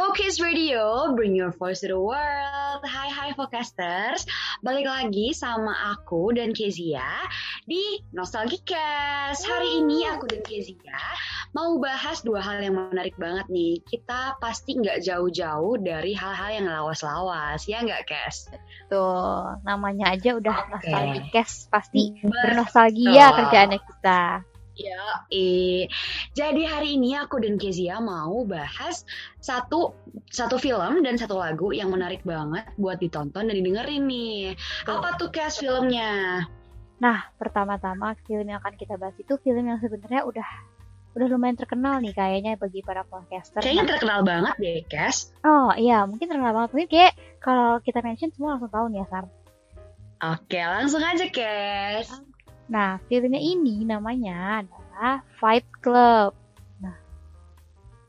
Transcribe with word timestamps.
Focus 0.00 0.40
Radio, 0.40 1.12
bring 1.12 1.36
your 1.36 1.52
voice 1.52 1.84
to 1.84 1.92
the 1.92 2.00
world. 2.00 2.80
Hai 2.88 3.12
hai 3.12 3.36
Focasters, 3.36 4.24
balik 4.64 4.88
lagi 4.88 5.36
sama 5.36 5.76
aku 5.92 6.32
dan 6.32 6.56
Kezia 6.56 7.04
di 7.68 8.00
Nostalgicast. 8.16 9.44
Hari 9.44 9.84
ini 9.84 10.08
aku 10.08 10.24
dan 10.24 10.40
Kezia 10.40 10.96
mau 11.52 11.76
bahas 11.76 12.24
dua 12.24 12.40
hal 12.40 12.64
yang 12.64 12.80
menarik 12.80 13.12
banget 13.20 13.44
nih. 13.52 13.84
Kita 13.84 14.40
pasti 14.40 14.80
nggak 14.80 15.04
jauh-jauh 15.04 15.76
dari 15.84 16.16
hal-hal 16.16 16.48
yang 16.48 16.72
lawas-lawas, 16.72 17.68
ya 17.68 17.84
nggak 17.84 18.08
Kes? 18.08 18.48
Tuh, 18.88 19.60
namanya 19.68 20.16
aja 20.16 20.32
udah 20.32 20.80
Oke. 20.80 20.88
Nostalgicast, 20.88 21.68
pasti 21.68 22.16
Betul. 22.24 22.32
bernostalgia 22.32 23.36
kerjaannya 23.36 23.80
kita. 23.84 24.48
Ya, 24.78 25.26
eh. 25.28 25.90
Jadi 26.32 26.62
hari 26.64 26.96
ini 26.96 27.18
aku 27.18 27.42
dan 27.42 27.58
Kezia 27.58 27.98
mau 27.98 28.46
bahas 28.46 29.02
satu 29.42 29.92
satu 30.30 30.56
film 30.56 31.02
dan 31.02 31.18
satu 31.18 31.36
lagu 31.36 31.74
yang 31.74 31.90
menarik 31.90 32.22
banget 32.22 32.64
buat 32.78 33.02
ditonton 33.02 33.50
dan 33.50 33.54
didengerin 33.54 34.06
nih. 34.06 34.54
Apa 34.86 35.18
tuh 35.18 35.28
Kes 35.34 35.58
filmnya? 35.60 36.46
Nah, 37.00 37.18
pertama-tama 37.40 38.14
film 38.28 38.46
yang 38.46 38.60
akan 38.60 38.76
kita 38.76 39.00
bahas 39.00 39.16
itu 39.16 39.36
film 39.40 39.64
yang 39.64 39.80
sebenarnya 39.80 40.22
udah 40.24 40.48
udah 41.10 41.26
lumayan 41.26 41.58
terkenal 41.58 41.98
nih 41.98 42.14
kayaknya 42.14 42.54
bagi 42.54 42.86
para 42.86 43.02
podcaster. 43.02 43.58
Kayaknya 43.58 43.82
Nah, 43.82 43.90
terkenal 43.90 44.20
banget 44.22 44.54
deh, 44.62 44.80
Kes. 44.86 45.34
oh 45.42 45.74
iya, 45.74 46.06
mungkin 46.06 46.30
terkenal 46.30 46.54
banget. 46.54 46.70
Mungkin 46.70 46.88
kayak 46.88 47.12
kalau 47.42 47.82
kita 47.82 47.98
mention 48.06 48.30
semua 48.30 48.54
langsung 48.54 48.70
tahu 48.70 48.86
nih 48.94 49.02
ya, 49.02 49.06
Sar. 49.10 49.24
Oke, 50.20 50.60
langsung 50.60 51.02
aja, 51.02 51.26
Kes. 51.26 52.29
Nah, 52.70 53.02
filmnya 53.10 53.42
ini 53.42 53.82
namanya 53.82 54.62
adalah 54.62 55.26
Fight 55.42 55.66
Club. 55.82 56.38
Nah, 56.78 56.94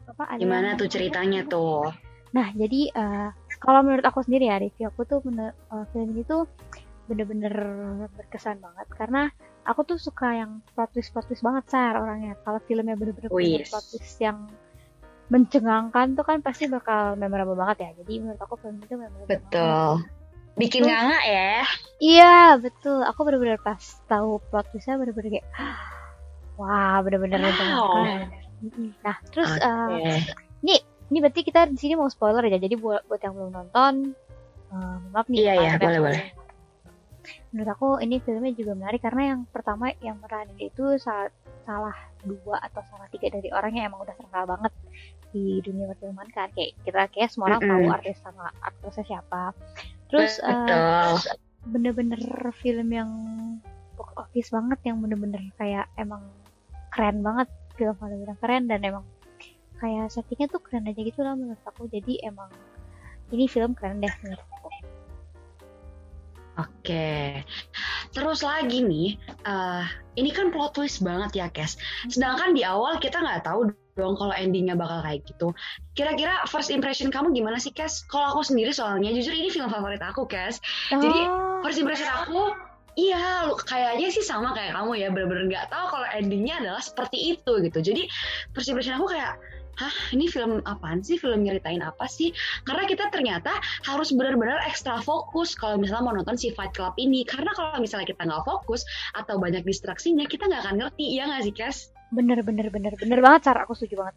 apa 0.06 0.24
ada 0.30 0.38
Gimana 0.38 0.78
tuh 0.78 0.86
ceritanya 0.86 1.42
tuh? 1.50 1.90
Nah, 2.32 2.48
jadi 2.54 2.94
eh, 2.94 3.30
kalau 3.58 3.82
menurut 3.82 4.06
aku 4.06 4.22
sendiri 4.22 4.48
ya, 4.48 4.62
review 4.62 4.94
aku 4.94 5.02
tuh 5.10 5.20
bener, 5.26 5.58
eh, 5.74 5.86
film 5.92 6.14
ini 6.14 6.24
tuh 6.24 6.46
bener-bener 7.10 7.52
berkesan 8.16 8.62
banget 8.62 8.88
karena 8.96 9.28
aku 9.68 9.84
tuh 9.84 9.98
suka 10.00 10.32
yang 10.32 10.64
plot 10.78 10.96
twist 10.96 11.12
plot 11.12 11.26
twist 11.28 11.42
banget 11.42 11.66
sar 11.68 11.98
orangnya. 11.98 12.38
Kalau 12.46 12.62
filmnya 12.70 12.94
bener-bener 12.94 13.34
punya 13.34 13.66
Wis. 13.66 13.74
plot 13.74 13.86
twist 13.90 14.18
yang 14.22 14.46
mencengangkan 15.34 16.14
tuh 16.14 16.24
kan 16.28 16.40
pasti 16.46 16.70
bakal 16.70 17.18
memorable 17.18 17.58
banget 17.58 17.90
ya. 17.90 17.90
Jadi 18.06 18.14
menurut 18.22 18.40
aku 18.40 18.56
film 18.62 18.78
itu 18.78 18.94
memorable 18.94 19.26
banget. 19.26 20.21
Bikin 20.60 20.84
Betul. 20.84 20.92
nganga 20.92 21.20
ya. 21.24 21.54
Iya 22.02 22.36
betul. 22.60 23.00
Aku 23.08 23.24
bener-bener 23.24 23.60
pas 23.62 23.80
tahu 24.10 24.42
plot 24.52 24.68
twistnya 24.74 25.00
bener-bener 25.00 25.40
kayak 25.40 25.48
wah 26.60 27.00
bener-bener 27.02 27.40
Wow. 27.40 28.28
Nah 29.02 29.16
terus 29.32 29.50
Oke. 29.58 29.64
eh, 29.64 30.20
ini 31.12 31.20
berarti 31.20 31.44
kita 31.44 31.68
di 31.68 31.78
sini 31.78 32.00
mau 32.00 32.08
spoiler 32.08 32.48
ya. 32.48 32.58
Jadi 32.58 32.80
buat 32.80 33.04
buat 33.12 33.20
yang 33.20 33.36
belum 33.36 33.52
nonton, 33.52 34.16
eh, 34.72 34.98
maaf 35.12 35.28
nih. 35.28 35.40
Iya, 35.44 35.54
iya, 35.60 35.70
ada 35.76 35.84
boleh, 35.84 36.00
boleh. 36.00 36.24
Menurut 37.52 37.70
aku 37.76 37.90
ini 38.00 38.24
filmnya 38.24 38.56
juga 38.56 38.74
menarik 38.74 39.04
karena 39.04 39.36
yang 39.36 39.42
pertama 39.52 39.92
yang 40.00 40.18
meranin 40.24 40.56
itu 40.58 40.96
salah, 40.98 41.30
salah 41.68 41.94
dua 42.24 42.64
atau 42.64 42.80
salah 42.88 43.06
tiga 43.12 43.28
dari 43.28 43.52
orang 43.52 43.76
yang 43.76 43.92
emang 43.92 44.08
udah 44.08 44.16
terkenal 44.16 44.48
banget 44.48 44.74
di 45.36 45.60
dunia 45.60 45.92
perfilman 45.92 46.32
kan. 46.32 46.48
Kayak 46.56 46.80
kita 46.88 47.02
kayak 47.12 47.30
semua 47.30 47.52
orang 47.52 47.62
tahu 47.68 47.84
Mm-mm. 47.84 47.96
artis 48.00 48.18
sama 48.24 48.48
aktrisnya 48.64 49.04
siapa. 49.06 49.52
Terus 50.12 50.38
Betul. 50.44 51.16
bener-bener 51.72 52.22
film 52.60 52.88
yang 52.92 53.10
box 53.96 54.12
office 54.20 54.50
banget 54.52 54.80
yang 54.84 54.98
bener-bener 55.00 55.42
kayak 55.56 55.88
emang 55.96 56.22
keren 56.92 57.24
banget 57.24 57.48
film 57.80 57.96
bener-bener 57.96 58.38
keren 58.44 58.64
dan 58.68 58.84
emang 58.84 59.06
kayak 59.80 60.12
settingnya 60.12 60.52
tuh 60.52 60.62
keren 60.62 60.86
aja 60.86 61.02
gitu 61.02 61.24
lah 61.24 61.34
menurut 61.34 61.62
aku 61.66 61.88
jadi 61.88 62.28
emang 62.28 62.52
ini 63.32 63.48
film 63.48 63.72
keren 63.74 64.04
deh 64.04 64.12
menurut 64.22 64.44
aku 64.44 64.62
Oke. 66.60 67.42
Terus 68.12 68.44
lagi 68.44 68.84
nih, 68.84 69.16
eh 69.48 69.86
ini 70.20 70.30
kan 70.36 70.52
plot 70.52 70.76
twist 70.76 71.00
banget 71.00 71.32
ya, 71.40 71.48
Kes. 71.48 71.80
Sedangkan 72.12 72.52
di 72.52 72.68
awal 72.68 73.00
kita 73.00 73.24
nggak 73.24 73.48
tahu 73.48 73.72
dong 73.96 74.16
kalau 74.16 74.34
endingnya 74.36 74.76
bakal 74.78 75.04
kayak 75.04 75.24
gitu. 75.28 75.52
Kira-kira 75.94 76.44
first 76.48 76.72
impression 76.72 77.12
kamu 77.12 77.36
gimana 77.36 77.60
sih, 77.60 77.72
Kes? 77.76 78.08
Kalau 78.08 78.38
aku 78.38 78.42
sendiri 78.48 78.72
soalnya, 78.72 79.12
jujur 79.12 79.36
ini 79.36 79.52
film 79.52 79.68
favorit 79.68 80.02
aku, 80.02 80.26
Kes. 80.28 80.64
Jadi, 80.92 81.22
Oh, 81.28 81.52
First 81.62 81.78
impression 81.78 82.10
aku, 82.10 82.58
iya, 82.98 83.46
lu 83.46 83.54
kayaknya 83.54 84.10
sih 84.10 84.26
sama 84.26 84.50
kayak 84.58 84.74
kamu 84.74 84.98
ya, 84.98 85.08
bener-bener 85.14 85.46
nggak 85.46 85.70
tahu 85.70 85.86
kalau 85.94 86.08
endingnya 86.18 86.58
adalah 86.58 86.82
seperti 86.82 87.38
itu 87.38 87.54
gitu. 87.62 87.80
Jadi, 87.86 88.10
first 88.58 88.74
impression 88.74 88.98
aku 88.98 89.14
kayak, 89.14 89.38
hah, 89.78 89.96
ini 90.10 90.26
film 90.26 90.60
apaan 90.66 91.06
sih? 91.06 91.22
Film 91.22 91.46
nyeritain 91.46 91.86
apa 91.86 92.10
sih? 92.10 92.34
Karena 92.66 92.90
kita 92.90 93.14
ternyata 93.14 93.54
harus 93.86 94.10
benar-benar 94.10 94.66
ekstra 94.66 95.00
fokus 95.06 95.54
kalau 95.54 95.78
misalnya 95.78 96.04
mau 96.10 96.16
nonton 96.18 96.34
si 96.34 96.50
Fight 96.50 96.74
Club 96.74 96.98
ini. 96.98 97.22
Karena 97.24 97.54
kalau 97.54 97.78
misalnya 97.78 98.10
kita 98.10 98.26
nggak 98.26 98.44
fokus 98.44 98.82
atau 99.14 99.38
banyak 99.38 99.62
distraksinya, 99.62 100.26
kita 100.26 100.50
nggak 100.50 100.66
akan 100.66 100.76
ngerti, 100.82 101.06
ya 101.14 101.30
nggak 101.30 101.42
sih, 101.46 101.54
Kes? 101.54 101.78
Bener 102.12 102.44
bener 102.44 102.68
bener 102.70 102.94
bener 103.00 103.20
banget 103.24 103.52
cara 103.52 103.64
aku 103.64 103.74
setuju 103.74 104.06
banget 104.06 104.16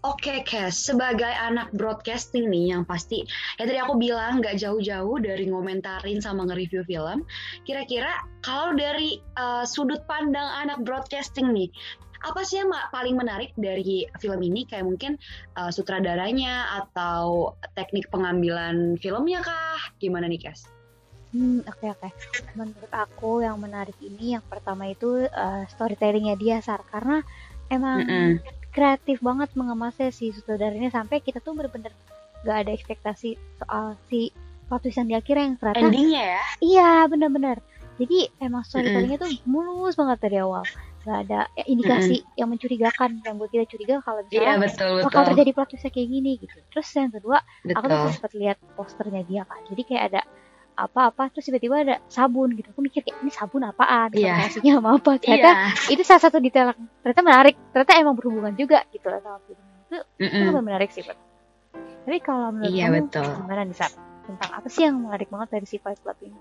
Oke, 0.00 0.42
Kes, 0.48 0.88
sebagai 0.88 1.28
anak 1.28 1.72
broadcasting 1.76 2.48
nih 2.48 2.72
yang 2.76 2.82
pasti, 2.88 3.24
ya 3.60 3.68
tadi 3.68 3.76
aku 3.76 4.00
bilang 4.00 4.40
nggak 4.40 4.56
jauh-jauh 4.56 5.20
dari 5.20 5.48
ngomentarin 5.48 6.24
sama 6.24 6.48
nge-review 6.48 6.84
film. 6.88 7.24
Kira-kira 7.68 8.24
kalau 8.40 8.72
dari 8.72 9.20
uh, 9.36 9.64
sudut 9.64 10.00
pandang 10.08 10.48
anak 10.64 10.80
broadcasting 10.88 11.52
nih, 11.52 11.68
apa 12.24 12.40
sih 12.44 12.60
yang 12.60 12.72
paling 12.92 13.16
menarik 13.16 13.52
dari 13.60 14.08
film 14.20 14.40
ini? 14.40 14.64
Kayak 14.68 14.88
mungkin 14.88 15.12
uh, 15.56 15.68
sutradaranya 15.68 16.84
atau 16.84 17.52
teknik 17.76 18.08
pengambilan 18.08 18.96
filmnya 19.00 19.44
kah? 19.44 19.80
Gimana 20.00 20.28
nih, 20.28 20.48
Kes? 20.48 20.79
Hmm 21.30 21.62
oke 21.66 21.86
oke 21.86 22.08
menurut 22.58 22.90
aku 22.90 23.42
yang 23.46 23.56
menarik 23.62 23.94
ini 24.02 24.34
yang 24.34 24.44
pertama 24.46 24.90
itu 24.90 25.26
eh, 25.26 25.62
storytellingnya 25.70 26.34
dia 26.34 26.58
sar 26.58 26.82
karena 26.90 27.22
emang 27.70 28.02
Mm-mm. 28.02 28.30
kreatif 28.74 29.22
banget 29.22 29.50
mengemasnya 29.54 30.10
si 30.10 30.34
sutradaranya 30.34 30.90
sampai 30.90 31.22
kita 31.22 31.38
tuh 31.38 31.54
bener-bener 31.54 31.94
gak 32.42 32.66
ada 32.66 32.72
ekspektasi 32.74 33.38
soal 33.62 33.94
si 34.10 34.34
plot 34.66 34.82
twist 34.82 34.98
yang 34.98 35.08
dia 35.10 35.20
kira 35.22 35.44
yang 35.46 35.54
ternyata 35.60 35.86
Endingnya 35.86 36.22
ya? 36.38 36.42
iya 36.62 36.90
bener-bener 37.06 37.62
jadi 38.00 38.32
emang 38.40 38.64
storytellingnya 38.64 39.18
tuh 39.20 39.30
mulus 39.46 39.94
banget 39.94 40.18
dari 40.24 40.38
awal 40.42 40.64
gak 41.00 41.18
ada 41.30 41.48
ya, 41.56 41.64
indikasi 41.64 42.20
yang 42.36 42.52
mencurigakan 42.52 43.22
yang 43.24 43.40
buat 43.40 43.48
kita 43.48 43.64
curiga 43.70 44.04
kalau 44.04 44.20
Iya, 44.28 44.56
misalnya 44.60 44.68
betul, 44.68 44.90
bakal 45.00 45.20
betul. 45.22 45.28
terjadi 45.32 45.50
plot 45.56 45.68
twistnya 45.72 45.90
kayak 45.94 46.08
gini 46.10 46.30
gitu 46.42 46.58
terus 46.74 46.88
yang 46.92 47.10
kedua 47.12 47.38
aku 47.72 47.84
tuh 47.86 47.96
Betul. 47.96 48.10
sempat 48.18 48.32
lihat 48.36 48.56
posternya 48.76 49.22
dia 49.24 49.42
kan 49.48 49.60
jadi 49.70 49.82
kayak 49.86 50.04
ada 50.12 50.20
apa-apa 50.72 51.28
terus 51.28 51.44
tiba-tiba 51.44 51.76
ada 51.78 51.96
sabun 52.06 52.52
gitu 52.52 52.68
aku 52.68 52.80
mikir 52.80 53.00
kayak 53.00 53.18
ini 53.18 53.28
sabun 53.28 53.62
apaan 53.62 54.10
Iya. 54.10 54.36
komunikasinya 54.36 54.72
sama 54.74 54.88
apa 54.94 55.10
ternyata 55.16 55.50
Iya. 55.50 55.92
itu 55.92 56.02
salah 56.02 56.22
satu 56.22 56.36
detail 56.38 56.66
yang 56.70 56.80
ternyata 57.00 57.22
menarik 57.22 57.54
ternyata 57.70 57.92
emang 57.96 58.14
berhubungan 58.14 58.52
juga 58.54 58.82
gitu 58.88 59.06
loh 59.06 59.18
sama 59.18 59.38
film 59.42 59.60
itu 59.60 59.96
itu 60.18 60.26
Mm-mm. 60.30 60.48
lumayan 60.48 60.64
menarik 60.64 60.90
sih 60.90 61.02
buat 61.02 61.18
tapi 62.00 62.18
kalau 62.18 62.48
menurut 62.50 62.70
Iya, 62.70 62.86
kamu 62.86 62.96
betul. 62.98 63.26
gimana 63.38 63.62
nih 63.62 63.76
Sar? 63.76 63.92
tentang 64.20 64.50
apa 64.52 64.66
sih 64.66 64.82
yang 64.82 64.96
menarik 64.96 65.26
banget 65.26 65.48
dari 65.50 65.66
si 65.66 65.76
Fight 65.76 65.98
Club 65.98 66.16
ini 66.20 66.38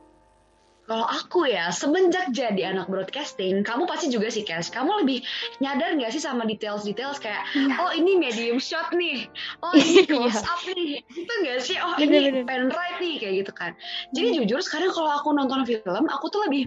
Kalau 0.90 1.06
aku 1.06 1.46
ya, 1.46 1.70
semenjak 1.70 2.34
jadi 2.34 2.74
anak 2.74 2.90
broadcasting, 2.90 3.62
kamu 3.62 3.86
pasti 3.86 4.10
juga 4.10 4.34
sih, 4.34 4.42
Kes. 4.42 4.74
Kamu 4.74 5.06
lebih 5.06 5.22
nyadar 5.62 5.94
nggak 5.94 6.10
sih 6.10 6.18
sama 6.18 6.50
details-details 6.50 7.22
kayak, 7.22 7.46
Iya. 7.54 7.78
oh 7.78 7.94
ini 7.94 8.18
medium 8.18 8.58
shot 8.58 8.90
nih, 8.98 9.30
oh 9.62 9.70
ini 9.78 10.02
Iya. 10.02 10.10
close 10.10 10.42
up 10.42 10.58
nih, 10.66 11.06
itu 11.06 11.30
nggak 11.46 11.58
sih? 11.62 11.78
Oh 11.78 11.94
ini 12.02 12.42
pen 12.42 12.74
right 12.74 12.98
nih, 12.98 13.22
kayak 13.22 13.34
gitu 13.46 13.52
kan. 13.54 13.78
Jadi 14.18 14.42
jujur 14.42 14.66
sekarang 14.66 14.90
kalau 14.90 15.14
aku 15.14 15.30
nonton 15.30 15.62
film, 15.70 16.10
aku 16.10 16.26
tuh 16.34 16.42
lebih 16.50 16.66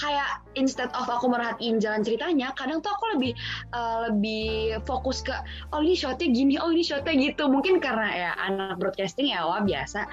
kayak 0.00 0.40
instead 0.56 0.88
of 0.96 1.04
aku 1.04 1.28
merhatiin 1.28 1.76
jalan 1.76 2.00
ceritanya, 2.00 2.56
kadang 2.56 2.80
tuh 2.80 2.88
aku 2.88 3.20
lebih 3.20 3.36
uh, 3.76 4.08
lebih 4.08 4.80
fokus 4.88 5.20
ke, 5.20 5.36
oh 5.76 5.84
ini 5.84 5.92
shotnya 5.92 6.32
gini, 6.32 6.56
oh 6.56 6.72
ini 6.72 6.80
shotnya 6.80 7.12
gitu. 7.12 7.52
Mungkin 7.52 7.84
karena 7.84 8.08
ya 8.16 8.30
anak 8.40 8.80
broadcasting 8.80 9.28
ya, 9.28 9.44
wah 9.44 9.60
biasa. 9.60 10.08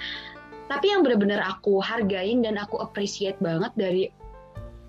Tapi 0.65 0.85
yang 0.89 1.05
bener-bener 1.05 1.39
aku 1.41 1.77
hargain 1.81 2.41
dan 2.41 2.57
aku 2.57 2.81
appreciate 2.81 3.37
banget 3.37 3.71
dari 3.77 4.09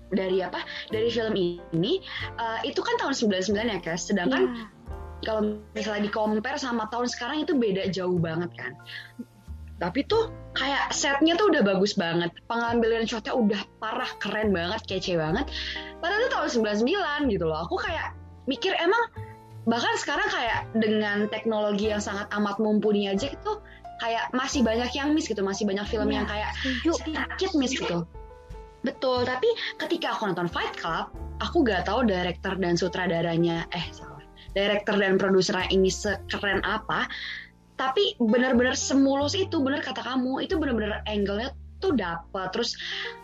dari 0.07 0.39
apa 0.39 0.63
dari 0.87 1.11
film 1.11 1.35
ini 1.35 1.99
uh, 2.39 2.63
itu 2.63 2.79
kan 2.79 2.95
tahun 2.95 3.11
99 3.11 3.51
ya 3.59 3.79
guys 3.83 4.07
sedangkan 4.07 4.55
Iya. 4.55 4.65
kalau 5.27 5.41
misalnya 5.75 6.07
di 6.07 6.11
compare 6.13 6.55
sama 6.55 6.87
tahun 6.87 7.11
sekarang 7.11 7.43
itu 7.43 7.57
beda 7.57 7.91
jauh 7.91 8.15
banget 8.15 8.53
kan? 8.55 8.73
Tapi 9.77 10.09
tuh 10.09 10.33
kayak 10.57 10.89
setnya 10.89 11.37
tuh 11.37 11.53
udah 11.53 11.61
bagus 11.61 11.93
banget. 11.93 12.33
Pengambilan 12.49 13.05
shotnya 13.05 13.37
udah 13.37 13.61
parah 13.77 14.09
keren 14.17 14.49
banget 14.49 14.81
kece 14.89 15.17
banget. 15.17 15.45
Padahal 16.01 16.21
itu 16.25 16.29
tahun 16.33 16.49
99 17.29 17.33
gitu 17.33 17.45
loh. 17.45 17.61
Aku 17.69 17.77
kayak 17.77 18.17
mikir 18.49 18.73
emang 18.81 19.09
bahkan 19.69 19.93
sekarang 20.01 20.25
kayak 20.33 20.65
dengan 20.73 21.29
teknologi 21.29 21.93
yang 21.93 22.01
sangat 22.01 22.25
amat 22.33 22.57
mumpuni 22.57 23.05
aja 23.05 23.29
itu 23.29 23.51
kayak 23.99 24.29
masih 24.33 24.61
banyak 24.61 24.89
yang 24.93 25.11
miss 25.13 25.29
gitu 25.29 25.41
masih 25.41 25.67
banyak 25.67 25.85
film 25.89 26.09
Iya, 26.09 26.15
yang 26.23 26.27
kayak 26.27 26.51
sedikit 26.83 27.51
miss 27.57 27.73
gitu. 27.75 28.05
Betul 28.85 29.25
tapi 29.25 29.49
ketika 29.81 30.15
aku 30.15 30.29
nonton 30.31 30.47
Fight 30.49 30.73
Club 30.77 31.11
aku 31.41 31.65
gak 31.65 31.85
tahu 31.85 32.05
director 32.05 32.55
dan 32.57 32.77
sutradaranya 32.77 33.65
eh 33.73 33.85
salah. 33.93 34.23
Director 34.53 34.97
dan 34.97 35.21
produsernya 35.21 35.69
ini 35.69 35.91
sekeren 35.93 36.61
apa 36.65 37.05
tapi 37.77 38.17
benar-benar 38.17 38.73
semulus 38.73 39.37
itu 39.37 39.61
benar 39.61 39.85
kata 39.85 40.01
kamu. 40.01 40.41
Itu 40.41 40.57
benar-benar 40.57 41.05
angle-nya 41.05 41.53
tuh 41.77 41.93
dapat 41.93 42.49
terus 42.53 42.73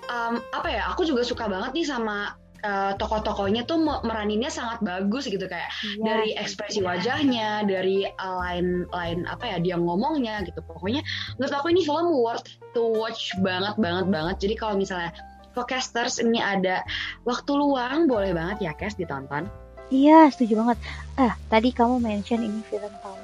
um, 0.09 0.37
apa 0.53 0.69
ya 0.69 0.83
aku 0.93 1.09
juga 1.09 1.25
suka 1.25 1.49
banget 1.49 1.73
nih 1.73 1.87
sama 1.89 2.37
uh, 2.63 2.92
tokoh-tokohnya 2.98 3.68
tuh 3.68 3.77
meraninnya 3.80 4.50
sangat 4.50 4.81
bagus 4.81 5.27
gitu 5.27 5.45
kayak 5.45 5.69
yeah. 6.00 6.04
dari 6.04 6.30
ekspresi 6.39 6.80
wajahnya 6.81 7.68
dari 7.68 8.07
uh, 8.07 8.36
line 8.42 9.27
apa 9.27 9.45
ya 9.45 9.57
dia 9.60 9.75
ngomongnya 9.77 10.42
gitu 10.48 10.63
pokoknya 10.63 11.04
menurut 11.38 11.54
aku 11.54 11.68
ini 11.69 11.81
film 11.83 12.07
worth 12.10 12.48
to 12.71 12.81
watch 12.95 13.36
banget 13.44 13.75
banget 13.77 14.07
banget 14.10 14.36
jadi 14.39 14.56
kalau 14.57 14.75
misalnya 14.80 15.12
Podcasters 15.54 16.18
ini 16.18 16.42
ada 16.42 16.81
waktu 17.30 17.54
luang 17.54 18.10
boleh 18.10 18.33
banget 18.33 18.66
ya 18.66 18.74
Kes 18.74 18.98
ditonton 18.98 19.45
Iya, 19.94 20.31
setuju 20.33 20.57
banget. 20.57 20.81
Ah, 21.21 21.38
tadi 21.54 21.69
kamu 21.69 22.01
mention 22.01 22.42
ini 22.42 22.66
film 22.66 22.89
tahun 23.04 23.19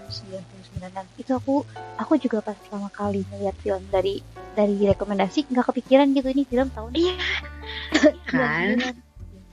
99-an. 0.78 1.06
Itu 1.18 1.42
aku 1.42 1.66
aku 1.98 2.14
juga 2.22 2.46
pas 2.46 2.54
pertama 2.54 2.94
kali 2.94 3.26
melihat 3.34 3.58
film 3.58 3.82
dari 3.90 4.22
dari 4.54 4.78
rekomendasi 4.78 5.50
nggak 5.50 5.66
kepikiran 5.66 6.14
gitu 6.14 6.30
ini 6.30 6.46
film 6.46 6.70
tahun. 6.70 6.94
Iya. 6.94 7.16
kan? 8.30 9.02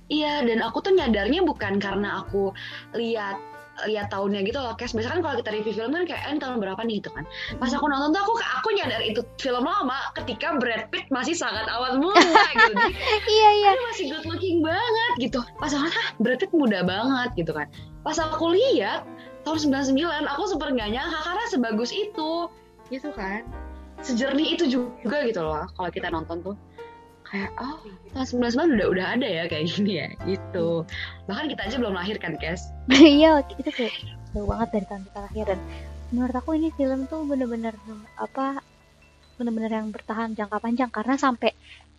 Iya, 0.06 0.46
dan 0.46 0.62
aku 0.62 0.78
tuh 0.86 0.94
nyadarnya 0.94 1.42
bukan 1.42 1.82
karena 1.82 2.22
aku 2.22 2.54
lihat 2.94 3.38
lihat 3.84 4.08
tahunnya 4.08 4.40
gitu 4.48 4.56
loh 4.56 4.72
Kes. 4.72 4.96
Biasanya 4.96 5.20
kan 5.20 5.20
kalau 5.20 5.36
kita 5.36 5.50
review 5.52 5.74
film 5.76 5.92
kan 5.92 6.08
kayak 6.08 6.22
eh, 6.24 6.38
tahun 6.40 6.56
berapa 6.64 6.80
nih? 6.80 7.04
gitu 7.04 7.12
kan. 7.12 7.28
Pas 7.60 7.68
aku 7.76 7.84
nonton 7.84 8.16
tuh 8.16 8.22
aku 8.24 8.32
aku 8.40 8.68
nyadar 8.72 9.04
itu 9.04 9.20
film 9.36 9.68
lama 9.68 10.00
ketika 10.16 10.56
Brad 10.56 10.88
Pitt 10.88 11.12
masih 11.12 11.36
sangat 11.36 11.68
awal 11.68 12.00
muda 12.00 12.16
gitu. 12.56 12.72
Jadi, 12.72 12.94
iya 13.28 13.50
iya. 13.60 13.70
Masih 13.92 14.04
good 14.08 14.24
looking 14.24 14.64
banget 14.64 15.12
gitu. 15.28 15.40
Pas 15.60 15.68
aku 15.76 15.84
ah 15.84 16.06
Brad 16.16 16.40
Pitt 16.40 16.52
muda 16.56 16.80
banget 16.86 17.28
gitu 17.36 17.52
kan. 17.52 17.68
Pas 18.00 18.16
aku 18.16 18.56
lihat 18.56 19.04
tahun 19.44 19.76
99 19.76 20.24
aku 20.24 20.42
super 20.48 20.72
nggak 20.72 20.90
nyangka 20.96 21.20
karena 21.20 21.44
sebagus 21.52 21.90
itu. 21.92 22.48
Gitu 22.88 23.12
kan. 23.12 23.44
Sejernih 24.00 24.56
itu 24.56 24.64
juga 24.68 25.24
gitu 25.24 25.44
loh 25.44 25.68
kalau 25.76 25.90
kita 25.92 26.08
nonton 26.08 26.40
tuh 26.40 26.56
kayak 27.26 27.50
oh 27.58 27.82
tahun 28.14 28.26
99 28.54 28.78
udah 28.78 28.88
udah 28.92 29.06
ada 29.18 29.26
ya 29.26 29.44
kayak 29.50 29.66
gini 29.68 29.92
ya 30.00 30.08
gitu. 30.24 30.86
Bahkan 31.26 31.46
kita 31.52 31.62
aja 31.66 31.76
belum 31.82 31.94
lahir 31.94 32.16
kan 32.22 32.38
Kes? 32.38 32.70
Iya 32.92 33.42
itu 33.58 33.70
kayak 33.70 33.94
jauh 34.32 34.46
banget 34.46 34.68
dari 34.72 34.86
tahun 34.86 35.02
kita 35.10 35.18
lahir 35.30 35.44
dan 35.50 35.60
menurut 36.14 36.34
aku 36.38 36.50
ini 36.54 36.68
film 36.74 37.10
tuh 37.10 37.26
bener-bener 37.26 37.74
apa 38.14 38.62
bener-bener 39.36 39.70
yang 39.72 39.90
bertahan 39.90 40.32
jangka 40.32 40.58
panjang 40.62 40.90
karena 40.92 41.18
sampai 41.18 41.52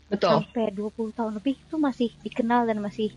Betul. 0.07 0.47
sampai 0.47 0.71
20 0.71 1.18
tahun 1.18 1.31
lebih 1.35 1.59
itu 1.59 1.75
masih 1.75 2.09
dikenal 2.23 2.63
dan 2.63 2.80
masih 2.80 3.12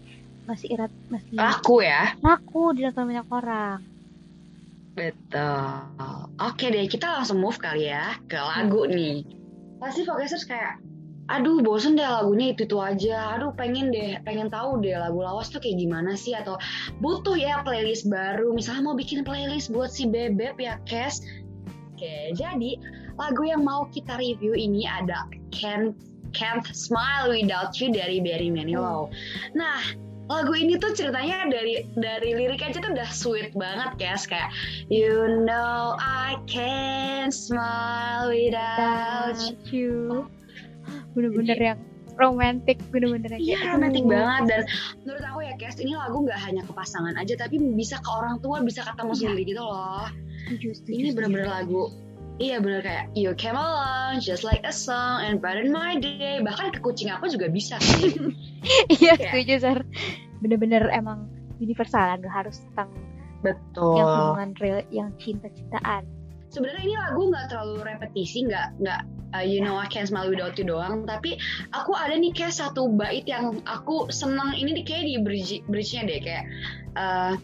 masih 0.50 0.74
erat 0.74 0.90
masih 1.06 1.38
laku 1.38 1.86
ya? 1.86 2.18
laku 2.18 2.74
di 2.74 2.82
banyak 2.90 3.26
orang. 3.30 3.78
Betul. 4.98 5.70
Oke 6.42 6.66
deh 6.74 6.90
kita 6.90 7.22
langsung 7.22 7.38
move 7.38 7.62
kali 7.62 7.86
ya 7.86 8.18
ke 8.26 8.34
lagu 8.34 8.84
hmm. 8.84 8.92
nih. 8.92 9.16
Pasti 9.78 10.02
Focusers 10.02 10.44
kayak 10.44 10.82
aduh 11.30 11.62
bosen 11.62 11.94
deh 11.94 12.04
lagunya 12.04 12.50
itu 12.50 12.66
itu 12.66 12.76
aja. 12.82 13.38
Aduh 13.38 13.54
pengen 13.54 13.94
deh 13.94 14.18
pengen 14.26 14.50
tahu 14.50 14.82
deh 14.82 14.98
lagu 14.98 15.22
lawas 15.22 15.48
tuh 15.48 15.62
kayak 15.62 15.78
gimana 15.78 16.18
sih? 16.18 16.34
Atau 16.34 16.58
butuh 16.98 17.38
ya 17.38 17.62
playlist 17.62 18.10
baru. 18.10 18.50
Misalnya 18.50 18.90
mau 18.90 18.96
bikin 18.98 19.22
playlist 19.22 19.70
buat 19.70 19.94
si 19.94 20.10
bebek 20.10 20.58
ya 20.58 20.82
Kes. 20.84 21.22
Oke 21.94 22.34
jadi 22.34 22.76
lagu 23.14 23.42
yang 23.46 23.62
mau 23.62 23.86
kita 23.92 24.18
review 24.18 24.58
ini 24.58 24.88
ada 24.88 25.28
Can't 25.54 25.94
Can't 26.34 26.66
Smile 26.74 27.30
Without 27.30 27.78
You 27.78 27.94
dari 27.94 28.18
Barry 28.18 28.50
Manilow. 28.50 29.12
Nah 29.54 29.78
lagu 30.30 30.54
ini 30.54 30.78
tuh 30.78 30.94
ceritanya 30.94 31.50
dari 31.50 31.82
dari 31.98 32.38
lirik 32.38 32.62
aja 32.62 32.78
tuh 32.78 32.94
udah 32.94 33.10
sweet 33.10 33.50
banget 33.58 33.90
guys 33.98 34.30
kayak 34.30 34.54
you 34.86 35.42
know 35.42 35.98
I 35.98 36.38
can't 36.46 37.34
smile 37.34 38.30
without 38.30 39.34
you 39.74 40.30
bener-bener 41.14 41.58
yang 41.58 41.78
romantis 42.20 42.76
bener-bener 42.92 43.40
iya 43.40 43.72
romantis 43.72 44.04
banget. 44.04 44.42
Dan 44.46 44.62
menurut 45.04 45.24
aku 45.24 45.38
ya 45.40 45.54
Kes 45.56 45.76
ini 45.80 45.92
lagu 45.96 46.16
nggak 46.20 46.40
hanya 46.44 46.62
ke 46.68 46.72
pasangan 46.76 47.14
aja 47.16 47.34
tapi 47.40 47.56
bisa 47.76 47.96
ke 47.98 48.10
orang 48.12 48.42
tua 48.44 48.60
bisa 48.60 48.84
ketemu 48.84 49.12
ya. 49.12 49.18
sendiri 49.18 49.42
gitu 49.48 49.62
loh. 49.64 50.06
Just, 50.60 50.84
ini 50.90 51.14
bener-bener 51.14 51.46
lagu 51.46 51.92
Iya 52.40 52.56
bener 52.64 52.80
kayak 52.80 53.12
You 53.12 53.36
came 53.36 53.52
along 53.52 54.24
just 54.24 54.48
like 54.48 54.64
a 54.64 54.72
song 54.72 55.20
and 55.28 55.44
brighten 55.44 55.68
my 55.68 56.00
day. 56.00 56.40
Bahkan 56.40 56.72
ke 56.72 56.80
kucing 56.80 57.12
aku 57.12 57.28
juga 57.28 57.52
bisa 57.52 57.76
Iya 58.96 59.20
setuju 59.20 59.54
Sar. 59.60 59.78
Bener-bener 60.40 60.88
emang 60.88 61.28
universal 61.60 62.16
Gak 62.16 62.32
harus 62.32 62.64
tentang 62.72 62.88
Betul. 63.44 64.00
Yang 64.00 64.08
hubungan 64.08 64.50
real 64.56 64.80
Yang 64.88 65.10
cinta-cintaan. 65.20 66.08
Sebenarnya 66.48 66.82
ini 66.82 66.96
lagu 66.96 67.20
nggak 67.28 67.46
terlalu 67.52 67.76
repetisi 67.84 68.48
nggak 68.48 68.68
nggak 68.80 69.00
uh, 69.34 69.44
you 69.44 69.60
know 69.60 69.76
I 69.76 69.86
can't 69.86 70.08
smile 70.08 70.30
without 70.30 70.58
you 70.58 70.66
doang 70.66 71.06
tapi 71.06 71.38
aku 71.74 71.92
ada 71.94 72.16
nih 72.16 72.34
kayak 72.34 72.54
satu 72.54 72.90
bait 72.90 73.26
yang 73.26 73.62
aku 73.66 74.10
senang 74.10 74.54
ini 74.56 74.82
kayak 74.82 75.04
di 75.06 75.14
bridge 75.22 75.62
bridge-nya 75.70 76.02
deh 76.06 76.20
kayak 76.22 76.44
uh, 76.96 77.34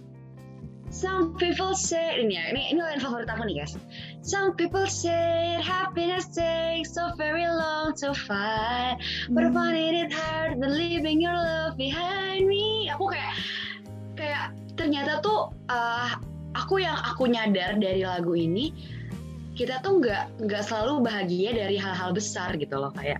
Some 0.87 1.35
people 1.35 1.75
say 1.75 2.23
ini 2.23 2.39
ya 2.39 2.55
ini 2.55 2.71
ini 2.71 2.79
lain 2.79 3.03
favorit 3.03 3.27
aku 3.27 3.43
nih 3.51 3.59
guys. 3.59 3.75
Some 4.23 4.55
people 4.55 4.87
say 4.87 5.59
happiness 5.59 6.31
takes 6.31 6.95
so 6.95 7.11
very 7.19 7.43
long 7.43 7.91
to 8.01 8.15
find, 8.15 8.95
but 9.35 9.43
I 9.43 9.51
hmm. 9.51 9.59
find 9.59 9.77
it 9.99 10.15
hard 10.15 10.63
than 10.63 10.73
leaving 10.79 11.19
your 11.19 11.35
love 11.35 11.75
behind 11.75 12.47
me. 12.47 12.87
Aku 12.95 13.11
kayak 13.11 13.35
kayak 14.15 14.55
ternyata 14.79 15.19
tuh 15.27 15.51
uh, 15.67 16.15
aku 16.55 16.81
yang 16.81 16.97
aku 17.03 17.29
nyadar 17.29 17.77
dari 17.83 18.07
lagu 18.07 18.39
ini 18.39 18.71
kita 19.57 19.81
tuh 19.81 20.05
nggak 20.05 20.45
nggak 20.45 20.63
selalu 20.69 21.01
bahagia 21.03 21.57
dari 21.57 21.81
hal-hal 21.81 22.13
besar 22.13 22.53
gitu 22.61 22.77
loh 22.77 22.93
kayak 22.93 23.19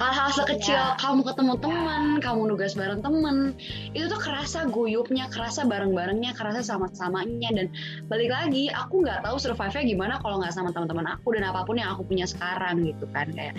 hal-hal 0.00 0.34
sekecil 0.34 0.74
yeah. 0.74 0.98
kamu 0.98 1.22
ketemu 1.22 1.54
teman, 1.62 2.02
yeah. 2.18 2.22
kamu 2.24 2.40
nugas 2.50 2.74
bareng 2.74 3.04
temen, 3.04 3.54
itu 3.94 4.10
tuh 4.10 4.18
kerasa 4.18 4.66
guyupnya, 4.66 5.30
kerasa 5.30 5.62
bareng-barengnya, 5.62 6.34
kerasa 6.34 6.64
sama-samanya 6.64 7.54
dan 7.54 7.66
balik 8.10 8.32
lagi 8.32 8.66
aku 8.72 9.06
nggak 9.06 9.22
tahu 9.22 9.36
survive-nya 9.38 9.84
gimana 9.86 10.14
kalau 10.18 10.42
nggak 10.42 10.50
sama 10.50 10.74
teman-teman 10.74 11.06
aku 11.06 11.38
dan 11.38 11.46
apa 11.46 11.62
pun 11.62 11.78
yang 11.78 11.94
aku 11.94 12.02
punya 12.02 12.26
sekarang 12.26 12.82
gitu 12.82 13.06
kan 13.14 13.30
kayak 13.30 13.54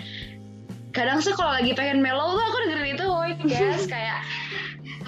kadang 0.94 1.18
sih 1.18 1.34
kalau 1.34 1.50
lagi 1.56 1.72
pengen 1.74 2.04
mellow 2.04 2.38
tuh 2.38 2.44
aku 2.44 2.56
dengerin 2.66 2.94
itu 2.94 3.06
woi 3.08 3.32
guys 3.50 3.84
kayak 3.94 4.22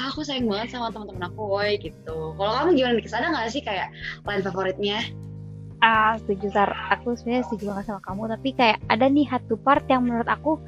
aku 0.03 0.27
sayang 0.27 0.50
banget 0.50 0.75
sama 0.75 0.91
teman-teman 0.91 1.31
aku 1.31 1.43
woi 1.47 1.79
gitu 1.79 2.35
kalau 2.35 2.53
kamu 2.59 2.71
gimana 2.75 2.93
nih 2.99 3.06
ada 3.12 3.27
nggak 3.31 3.47
sih 3.55 3.62
kayak 3.62 3.88
lain 4.27 4.43
favoritnya 4.43 4.99
ah 5.87 6.19
setuju 6.19 6.50
sar 6.50 6.75
aku 6.91 7.15
sebenarnya 7.15 7.47
setuju 7.47 7.65
banget 7.71 7.85
sama 7.87 8.00
kamu 8.02 8.23
tapi 8.35 8.49
kayak 8.59 8.78
ada 8.90 9.07
nih 9.07 9.26
satu 9.31 9.55
part 9.55 9.87
yang 9.87 10.02
menurut 10.02 10.26
aku 10.26 10.59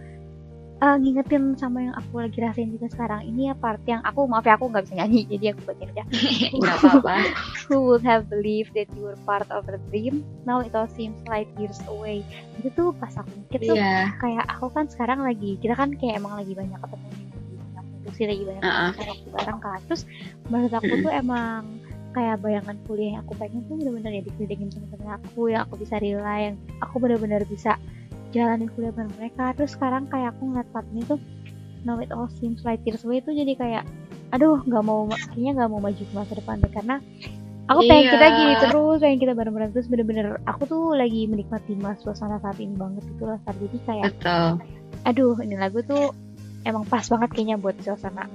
uh, 0.82 0.96
ngingetin 0.98 1.58
sama 1.58 1.90
yang 1.90 1.94
aku 1.98 2.22
lagi 2.22 2.38
rasain 2.38 2.70
juga 2.70 2.86
sekarang. 2.90 3.26
Ini 3.26 3.52
ya 3.52 3.54
part 3.58 3.82
yang 3.86 4.02
aku 4.06 4.26
maaf 4.30 4.46
ya 4.46 4.54
aku 4.54 4.70
nggak 4.70 4.86
bisa 4.86 4.94
nyanyi 4.98 5.26
jadi 5.26 5.44
aku 5.54 5.60
bacain 5.66 5.90
aja. 5.94 6.04
Nggak 6.58 6.76
apa-apa. 6.82 7.16
Who 7.68 7.76
would 7.90 8.04
have 8.06 8.30
believed 8.30 8.72
that 8.78 8.88
you 8.94 9.10
were 9.10 9.18
part 9.26 9.46
of 9.50 9.66
a 9.66 9.78
dream? 9.90 10.22
Now 10.46 10.62
it 10.62 10.72
all 10.74 10.90
seems 10.90 11.18
like 11.26 11.50
years 11.58 11.78
away. 11.90 12.22
Itu 12.62 12.70
tuh 12.74 12.88
pas 12.96 13.12
aku 13.14 13.30
mikir 13.46 13.74
tuh 13.74 13.76
yeah. 13.76 14.14
kayak 14.22 14.46
aku 14.46 14.70
kan 14.70 14.86
sekarang 14.86 15.22
lagi 15.22 15.58
kita 15.58 15.74
kan 15.74 15.94
kayak 15.98 16.22
emang 16.22 16.38
lagi 16.38 16.54
banyak 16.54 16.78
ketemu 16.78 17.08
sih 18.08 18.24
lagi 18.24 18.40
banyak 18.40 18.64
uh 18.64 18.88
-uh. 18.88 18.92
waktu 18.98 19.28
bareng 19.30 19.60
kan. 19.62 19.78
Terus 19.86 20.02
menurut 20.48 20.72
aku 20.74 20.92
tuh 21.04 21.12
emang 21.22 21.62
kayak 22.18 22.42
bayangan 22.42 22.76
kuliah 22.90 23.14
yang 23.14 23.22
aku 23.22 23.38
pengen 23.38 23.62
tuh 23.70 23.78
bener-bener 23.78 24.18
ya 24.18 24.22
dikelilingin 24.26 24.74
teman-teman 24.74 25.22
aku 25.22 25.54
yang 25.54 25.62
aku 25.70 25.74
bisa 25.78 26.02
rely 26.02 26.50
yang 26.50 26.56
aku 26.82 26.98
bener-bener 26.98 27.42
bisa 27.46 27.78
jalanin 28.34 28.66
kuliah 28.74 28.90
bareng 28.90 29.14
mereka. 29.14 29.54
Terus 29.54 29.78
sekarang 29.78 30.10
kayak 30.10 30.34
aku 30.34 30.50
ngeliat 30.50 30.68
part 30.74 30.86
ini 30.90 31.06
tuh 31.06 31.22
now 31.86 32.02
it 32.02 32.10
all 32.10 32.26
seems 32.42 32.66
like 32.66 32.82
tears 32.82 33.06
away 33.06 33.22
itu 33.22 33.30
jadi 33.30 33.54
kayak 33.54 33.84
aduh 34.34 34.58
nggak 34.66 34.82
mau 34.82 35.06
kayaknya 35.08 35.62
nggak 35.62 35.70
mau 35.70 35.78
maju 35.78 36.02
ke 36.02 36.12
masa 36.18 36.32
depan 36.34 36.58
deh. 36.58 36.72
Karena 36.74 36.96
aku 37.70 37.80
pengen 37.86 38.02
iya. 38.02 38.12
kita 38.18 38.26
gini 38.34 38.54
terus 38.66 38.98
pengen 38.98 39.18
kita 39.22 39.32
bareng-bareng 39.38 39.70
terus. 39.70 39.86
Bener-bener 39.86 40.26
aku 40.42 40.62
tuh 40.66 40.82
lagi 40.98 41.30
menikmati 41.30 41.78
mas 41.78 42.02
suasana 42.02 42.42
saat 42.42 42.58
ini 42.58 42.74
banget 42.74 43.06
itu 43.06 43.22
lah 43.22 43.38
saat 43.46 43.54
jadi 43.62 43.78
kayak 43.86 44.04
Betul. 44.18 44.50
aduh 45.06 45.36
ini 45.38 45.54
lagu 45.54 45.78
tuh 45.86 46.10
emang 46.66 46.82
pas 46.90 47.06
banget 47.06 47.30
kayaknya 47.30 47.56
buat 47.62 47.78
suasana 47.80 48.26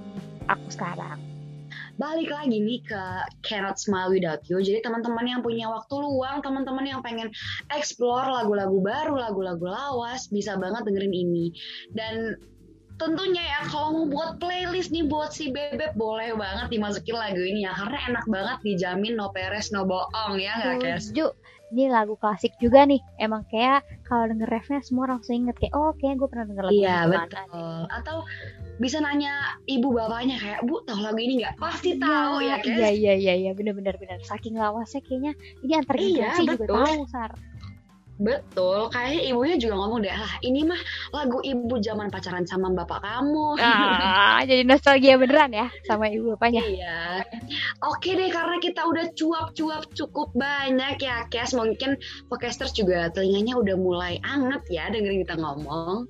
aku 0.48 0.68
sekarang 0.72 1.33
balik 2.02 2.34
lagi 2.34 2.58
nih 2.58 2.82
ke 2.82 3.04
Cannot 3.46 3.78
Smile 3.78 4.10
Without 4.10 4.42
You. 4.50 4.62
Jadi 4.62 4.82
teman-teman 4.82 5.26
yang 5.30 5.42
punya 5.46 5.70
waktu 5.70 5.94
luang, 5.94 6.42
teman-teman 6.42 6.86
yang 6.86 7.02
pengen 7.06 7.30
explore 7.70 8.26
lagu-lagu 8.26 8.82
baru, 8.82 9.14
lagu-lagu 9.14 9.66
lawas, 9.66 10.26
bisa 10.34 10.58
banget 10.58 10.90
dengerin 10.90 11.14
ini. 11.14 11.54
Dan 11.94 12.38
tentunya 13.02 13.42
ya 13.42 13.60
kalau 13.70 13.90
mau 13.94 14.06
buat 14.10 14.32
playlist 14.38 14.94
nih 14.94 15.06
buat 15.10 15.34
si 15.34 15.50
bebek 15.50 15.98
boleh 15.98 16.38
banget 16.38 16.70
dimasukin 16.78 17.18
lagu 17.18 17.42
ini 17.42 17.66
ya 17.66 17.74
karena 17.74 17.98
enak 18.14 18.26
banget 18.30 18.58
dijamin 18.62 19.18
no 19.18 19.34
peres 19.34 19.74
no 19.74 19.82
bohong 19.82 20.38
ya 20.38 20.54
nggak 20.62 20.78
Kes? 20.82 21.10
Ini 21.74 21.90
lagu 21.90 22.14
klasik 22.14 22.54
juga 22.62 22.86
nih. 22.86 23.02
Emang 23.18 23.50
kayak 23.50 23.82
kalau 24.06 24.30
denger 24.30 24.46
refnya 24.46 24.80
semua 24.86 25.10
langsung 25.10 25.34
inget 25.34 25.58
kayak 25.58 25.74
oh 25.74 25.90
kayak 25.98 26.22
gue 26.22 26.30
pernah 26.30 26.46
denger 26.46 26.64
lagu 26.70 26.78
Iya 26.78 26.94
ini 26.94 27.10
betul. 27.10 27.34
gimana." 27.34 27.86
Atau 27.90 28.18
bisa 28.78 28.98
nanya 29.02 29.34
ibu 29.66 29.90
bapaknya 29.90 30.38
kayak 30.38 30.60
bu 30.70 30.86
tahu 30.86 31.02
lagu 31.02 31.18
ini 31.18 31.42
nggak? 31.42 31.58
Pasti 31.58 31.98
tahu 31.98 32.46
ya 32.46 32.62
Kes. 32.62 32.78
Iya 32.78 32.90
iya 32.94 33.14
iya 33.18 33.34
iya 33.34 33.52
bener-bener 33.58 33.98
bener. 33.98 34.22
Saking 34.22 34.54
lawasnya 34.54 35.02
kayaknya 35.02 35.34
ini 35.66 35.74
antar 35.74 35.96
Iya, 35.98 36.06
generasi 36.06 36.42
juga 36.46 36.58
betul. 36.62 36.78
tahu 36.78 37.02
sar. 37.10 37.32
Betul, 38.22 38.94
kayaknya 38.94 39.22
ibunya 39.34 39.58
juga 39.58 39.74
ngomong 39.82 40.06
deh, 40.06 40.14
lah 40.14 40.34
ini 40.46 40.62
mah 40.62 40.78
lagu 41.18 41.42
ibu 41.42 41.82
zaman 41.82 42.14
pacaran 42.14 42.46
sama 42.46 42.70
bapak 42.70 43.02
kamu. 43.02 43.58
Ah, 43.58 44.46
jadi 44.46 44.62
nostalgia 44.62 45.18
beneran 45.18 45.50
ya 45.50 45.68
sama 45.90 46.14
ibu 46.14 46.38
bapaknya. 46.38 46.62
Iya. 46.62 47.26
Oke 47.82 48.14
deh, 48.14 48.30
karena 48.30 48.62
kita 48.62 48.86
udah 48.86 49.10
cuap-cuap 49.18 49.90
cukup 49.98 50.30
banyak 50.38 51.02
ya, 51.02 51.26
Kes. 51.34 51.58
Mungkin 51.58 51.98
podcasters 52.30 52.78
juga 52.78 53.10
telinganya 53.10 53.58
udah 53.58 53.76
mulai 53.82 54.22
anget 54.22 54.62
ya 54.70 54.94
dengerin 54.94 55.26
kita 55.26 55.36
ngomong. 55.42 56.06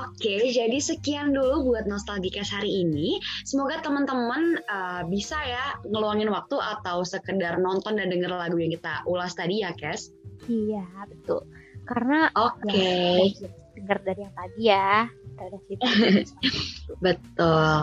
Oke, 0.00 0.48
jadi 0.48 0.80
sekian 0.80 1.36
dulu 1.36 1.70
buat 1.72 1.84
Nostalgikas 1.84 2.50
hari 2.50 2.82
ini. 2.82 3.20
Semoga 3.44 3.84
teman-teman 3.84 4.58
uh, 4.64 5.04
bisa 5.06 5.36
ya 5.44 5.76
ngeluangin 5.84 6.32
waktu 6.32 6.56
atau 6.56 7.04
sekedar 7.04 7.60
nonton 7.60 8.00
dan 8.00 8.08
denger 8.08 8.32
lagu 8.32 8.56
yang 8.56 8.72
kita 8.72 9.04
ulas 9.04 9.36
tadi 9.36 9.60
ya, 9.60 9.76
Kes. 9.76 10.08
Iya 10.46 10.86
betul. 11.10 11.42
Karena 11.86 12.30
Oke, 12.34 13.30
ya, 13.30 13.48
dengar 13.78 13.98
dari 14.02 14.20
yang 14.26 14.34
tadi 14.34 14.62
ya. 14.66 14.92
Cerita. 15.36 15.86
betul. 17.04 17.76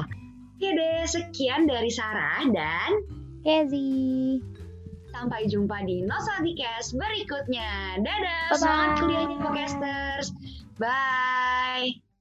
Oke 0.53 0.67
deh, 0.73 1.03
sekian 1.07 1.67
dari 1.67 1.91
Sarah 1.91 2.43
dan 2.51 2.91
Kezi. 3.43 4.39
Sampai 5.13 5.45
jumpa 5.45 5.85
di 5.85 6.01
Nostalgicast 6.01 6.97
berikutnya. 6.97 8.01
Dadah, 8.01 8.49
Bye-bye. 8.49 8.57
semangat 8.57 8.91
kuliahnya 9.03 9.37
podcasters. 9.43 10.27
Bye. 10.81 12.12